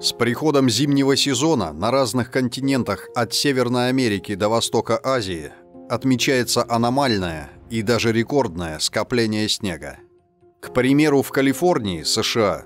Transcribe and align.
С 0.00 0.14
приходом 0.14 0.70
зимнего 0.70 1.14
сезона 1.14 1.74
на 1.74 1.90
разных 1.90 2.30
континентах 2.30 3.10
от 3.14 3.34
Северной 3.34 3.90
Америки 3.90 4.34
до 4.34 4.48
Востока 4.48 4.98
Азии 5.04 5.52
отмечается 5.90 6.64
аномальное 6.66 7.50
и 7.68 7.82
даже 7.82 8.10
рекордное 8.10 8.78
скопление 8.78 9.46
снега. 9.50 9.98
К 10.62 10.72
примеру, 10.72 11.20
в 11.20 11.30
Калифорнии, 11.30 12.02
США, 12.02 12.64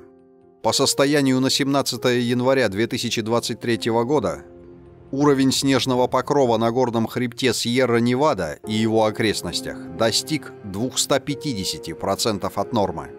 по 0.63 0.73
состоянию 0.73 1.41
на 1.41 1.51
17 1.51 2.05
января 2.23 2.69
2023 2.69 3.91
года 4.05 4.45
уровень 5.11 5.51
снежного 5.51 6.07
покрова 6.07 6.57
на 6.57 6.71
горном 6.71 7.09
хребте 7.09 7.53
Сьерра-Невада 7.53 8.61
и 8.65 8.75
его 8.75 9.07
окрестностях 9.07 9.97
достиг 9.97 10.53
250% 10.65 12.53
от 12.55 12.73
нормы. 12.73 13.11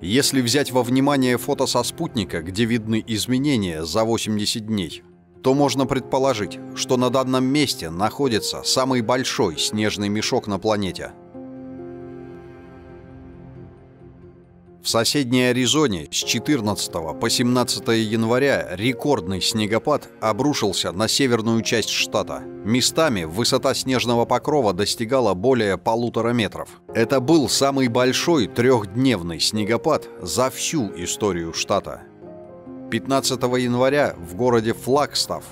Если 0.00 0.40
взять 0.40 0.72
во 0.72 0.82
внимание 0.82 1.36
фото 1.36 1.66
со 1.66 1.82
спутника, 1.82 2.40
где 2.40 2.64
видны 2.64 3.04
изменения 3.06 3.84
за 3.84 4.04
80 4.04 4.66
дней, 4.66 5.02
то 5.42 5.54
можно 5.54 5.86
предположить, 5.86 6.58
что 6.74 6.96
на 6.96 7.10
данном 7.10 7.44
месте 7.44 7.90
находится 7.90 8.62
самый 8.62 9.02
большой 9.02 9.58
снежный 9.58 10.08
мешок 10.08 10.46
на 10.46 10.58
планете– 10.58 11.12
соседней 14.90 15.44
Аризоне 15.44 16.08
с 16.10 16.16
14 16.16 16.92
по 17.20 17.30
17 17.30 17.88
января 17.88 18.68
рекордный 18.72 19.40
снегопад 19.40 20.08
обрушился 20.20 20.90
на 20.90 21.06
северную 21.06 21.62
часть 21.62 21.90
штата. 21.90 22.42
Местами 22.64 23.24
высота 23.24 23.72
января 23.74 24.24
покрова 24.24 24.72
достигала 24.72 25.34
более 25.34 25.78
полутора 25.78 26.32
метров. 26.32 26.68
Это 26.92 27.20
был 27.20 27.48
самый 27.48 27.86
большой 27.86 28.48
трехдневный 28.48 29.38
снегопад 29.38 30.08
за 30.20 30.50
всю 30.50 30.90
историю 30.96 31.54
штата. 31.54 32.02
15 32.90 33.40
января 33.42 34.16
в 34.18 34.34
городе 34.34 34.74
Флагстав 34.74 35.44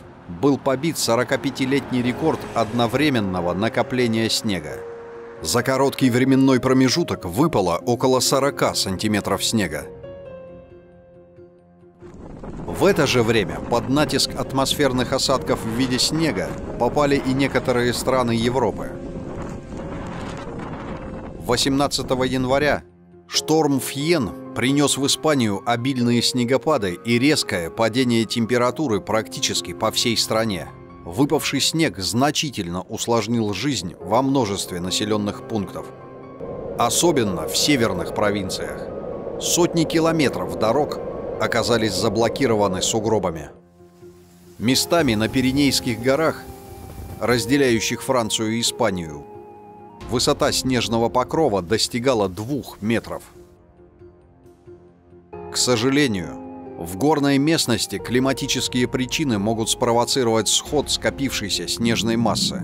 был 0.42 0.58
побит 0.58 0.96
45-летний 0.96 2.02
рекорд 2.02 2.40
одновременного 2.54 3.54
накопления 3.54 4.28
снега. 4.28 4.87
За 5.42 5.62
короткий 5.62 6.10
временной 6.10 6.58
промежуток 6.58 7.24
выпало 7.24 7.80
около 7.86 8.18
40 8.18 8.76
сантиметров 8.76 9.44
снега. 9.44 9.86
В 12.66 12.84
это 12.84 13.06
же 13.06 13.22
время 13.22 13.60
под 13.70 13.88
натиск 13.88 14.30
атмосферных 14.36 15.12
осадков 15.12 15.64
в 15.64 15.68
виде 15.68 15.98
снега 15.98 16.48
попали 16.78 17.22
и 17.24 17.32
некоторые 17.32 17.94
страны 17.94 18.32
Европы. 18.32 18.90
18 21.38 22.10
января 22.26 22.82
шторм 23.28 23.80
Фьен 23.80 24.54
принес 24.54 24.96
в 24.96 25.06
Испанию 25.06 25.62
обильные 25.64 26.20
снегопады 26.20 26.98
и 27.04 27.18
резкое 27.18 27.70
падение 27.70 28.24
температуры 28.24 29.00
практически 29.00 29.72
по 29.72 29.92
всей 29.92 30.16
стране– 30.16 30.68
Выпавший 31.08 31.62
снег 31.62 31.96
значительно 32.00 32.82
усложнил 32.82 33.54
жизнь 33.54 33.94
во 33.98 34.20
множестве 34.20 34.78
населенных 34.78 35.48
пунктов. 35.48 35.86
Особенно 36.78 37.48
в 37.48 37.56
северных 37.56 38.14
провинциях. 38.14 38.86
Сотни 39.40 39.84
километров 39.84 40.58
дорог 40.58 40.98
оказались 41.40 41.94
заблокированы 41.94 42.82
сугробами. 42.82 43.48
Местами 44.58 45.14
на 45.14 45.30
Пиренейских 45.30 45.98
горах, 45.98 46.42
разделяющих 47.20 48.02
Францию 48.02 48.56
и 48.56 48.60
Испанию, 48.60 49.24
высота 50.10 50.52
снежного 50.52 51.08
покрова 51.08 51.62
достигала 51.62 52.28
двух 52.28 52.82
метров. 52.82 53.22
К 55.50 55.56
сожалению, 55.56 56.47
в 56.78 56.96
горной 56.96 57.38
местности 57.38 57.98
климатические 57.98 58.86
причины 58.86 59.38
могут 59.38 59.68
спровоцировать 59.68 60.48
сход 60.48 60.90
скопившейся 60.90 61.66
снежной 61.66 62.16
массы. 62.16 62.62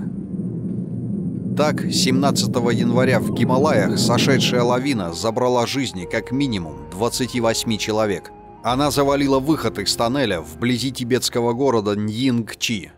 Так, 1.57 1.83
17 1.83 2.49
января 2.73 3.19
в 3.19 3.33
Гималаях 3.33 3.99
сошедшая 3.99 4.63
лавина 4.63 5.13
забрала 5.13 5.67
жизни 5.67 6.05
как 6.05 6.31
минимум 6.31 6.89
28 6.93 7.77
человек. 7.77 8.31
Она 8.63 8.91
завалила 8.91 9.41
выход 9.41 9.79
из 9.79 9.95
тоннеля 9.95 10.41
вблизи 10.41 10.93
тибетского 10.93 11.53
города 11.53 11.95
Ньингчи. 11.97 12.93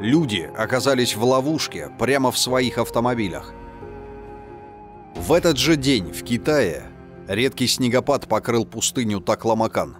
Люди 0.00 0.50
оказались 0.56 1.14
в 1.16 1.24
ловушке 1.24 1.90
прямо 1.98 2.32
в 2.32 2.38
своих 2.38 2.78
автомобилях. 2.78 3.54
В 5.14 5.32
этот 5.32 5.56
же 5.56 5.76
день 5.76 6.12
в 6.12 6.24
Китае 6.24 6.90
Редкий 7.28 7.66
снегопад 7.66 8.28
покрыл 8.28 8.66
пустыню 8.66 9.20
Такламакан. 9.20 9.96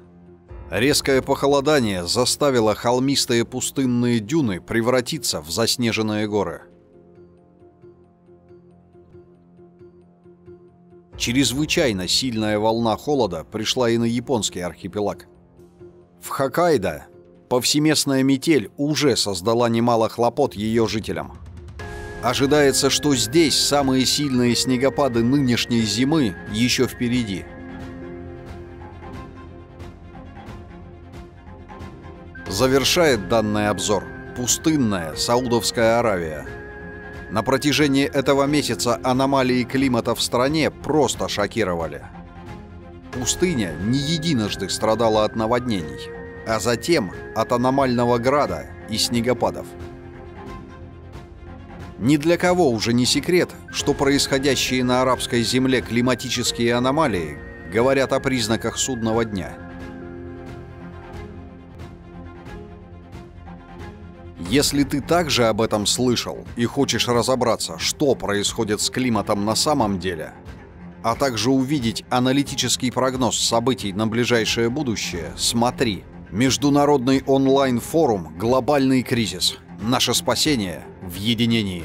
Резкое 0.70 1.22
похолодание 1.22 2.06
заставило 2.06 2.74
холмистые 2.74 3.46
пустынные 3.46 4.20
дюны 4.20 4.60
превратиться 4.60 5.40
в 5.40 5.50
заснеженные 5.50 6.28
горы. 6.28 6.62
Чрезвычайно 11.16 12.08
сильная 12.08 12.58
волна 12.58 12.96
холода 12.96 13.44
пришла 13.44 13.88
и 13.88 13.96
на 13.96 14.04
японский 14.04 14.60
архипелаг. 14.60 15.26
В 16.20 16.28
Хоккайдо 16.28 17.06
повсеместная 17.48 18.22
метель 18.22 18.70
уже 18.76 19.16
создала 19.16 19.68
немало 19.68 20.08
хлопот 20.08 20.54
ее 20.54 20.86
жителям– 20.86 21.38
Ожидается, 22.24 22.88
что 22.88 23.14
здесь 23.14 23.54
самые 23.54 24.06
сильные 24.06 24.56
снегопады 24.56 25.22
нынешней 25.22 25.82
зимы 25.82 26.34
еще 26.50 26.86
впереди. 26.86 27.44
Завершает 32.48 33.28
данный 33.28 33.68
обзор 33.68 34.04
пустынная 34.38 35.14
Саудовская 35.16 35.98
Аравия. 35.98 36.46
На 37.30 37.42
протяжении 37.42 38.06
этого 38.06 38.44
месяца 38.44 38.98
аномалии 39.04 39.64
климата 39.64 40.14
в 40.14 40.22
стране 40.22 40.70
просто 40.70 41.28
шокировали. 41.28 42.06
Пустыня 43.12 43.74
не 43.84 43.98
единожды 43.98 44.70
страдала 44.70 45.26
от 45.26 45.36
наводнений, 45.36 46.08
а 46.46 46.58
затем 46.58 47.12
от 47.34 47.52
аномального 47.52 48.16
града 48.16 48.70
и 48.88 48.96
снегопадов. 48.96 49.66
Ни 51.98 52.16
для 52.16 52.36
кого 52.36 52.70
уже 52.70 52.92
не 52.92 53.06
секрет, 53.06 53.50
что 53.70 53.94
происходящие 53.94 54.82
на 54.82 55.02
арабской 55.02 55.42
земле 55.42 55.80
климатические 55.80 56.74
аномалии 56.74 57.38
говорят 57.72 58.12
о 58.12 58.20
признаках 58.20 58.78
судного 58.78 59.24
дня. 59.24 59.56
Если 64.50 64.84
ты 64.84 65.00
также 65.00 65.46
об 65.46 65.62
этом 65.62 65.86
слышал 65.86 66.46
и 66.56 66.64
хочешь 66.64 67.08
разобраться, 67.08 67.78
что 67.78 68.14
происходит 68.14 68.80
с 68.80 68.90
климатом 68.90 69.44
на 69.44 69.54
самом 69.54 69.98
деле, 69.98 70.34
а 71.02 71.14
также 71.14 71.50
увидеть 71.50 72.04
аналитический 72.10 72.92
прогноз 72.92 73.38
событий 73.38 73.92
на 73.92 74.06
ближайшее 74.06 74.68
будущее, 74.68 75.32
смотри 75.36 76.04
Международный 76.30 77.22
онлайн-форум 77.26 78.36
«Глобальный 78.38 79.02
кризис». 79.02 79.58
Наше 79.86 80.14
спасение 80.14 80.82
в 81.02 81.16
единении. 81.16 81.84